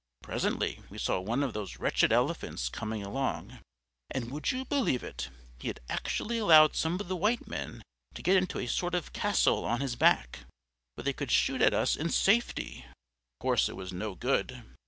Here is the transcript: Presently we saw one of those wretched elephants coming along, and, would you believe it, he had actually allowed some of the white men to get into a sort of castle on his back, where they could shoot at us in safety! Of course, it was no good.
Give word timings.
Presently 0.23 0.81
we 0.89 0.97
saw 0.97 1.19
one 1.19 1.43
of 1.43 1.53
those 1.53 1.77
wretched 1.77 2.11
elephants 2.11 2.69
coming 2.69 3.03
along, 3.03 3.59
and, 4.09 4.31
would 4.31 4.51
you 4.51 4.65
believe 4.65 5.03
it, 5.03 5.29
he 5.59 5.67
had 5.67 5.79
actually 5.89 6.39
allowed 6.39 6.75
some 6.75 6.99
of 6.99 7.07
the 7.07 7.15
white 7.15 7.47
men 7.47 7.83
to 8.15 8.23
get 8.23 8.35
into 8.35 8.57
a 8.57 8.65
sort 8.65 8.95
of 8.95 9.13
castle 9.13 9.63
on 9.63 9.79
his 9.79 9.95
back, 9.95 10.39
where 10.95 11.03
they 11.03 11.13
could 11.13 11.29
shoot 11.29 11.61
at 11.61 11.75
us 11.75 11.95
in 11.95 12.09
safety! 12.09 12.83
Of 12.89 13.41
course, 13.43 13.69
it 13.69 13.75
was 13.75 13.93
no 13.93 14.15
good. 14.15 14.63